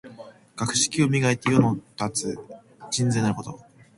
[0.55, 2.39] 学識を磨いて、世に役立つ
[2.89, 3.59] 人材になること。